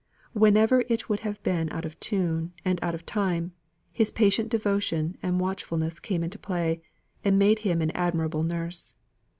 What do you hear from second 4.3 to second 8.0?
devotion and watchfulness came into play, and made him an